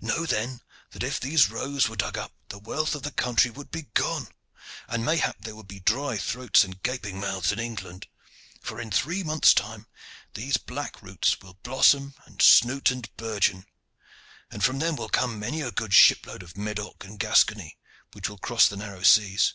[0.00, 0.62] Know then
[0.92, 4.28] that if these rows were dug up the wealth of the country would be gone,
[4.88, 8.08] and mayhap there would be dry throats and gaping mouths in England,
[8.62, 9.86] for in three months' time
[10.32, 13.66] these black roots will blossom and shoot and burgeon,
[14.50, 17.76] and from them will come many a good ship load of Medoc and Gascony
[18.12, 19.52] which will cross the narrow seas.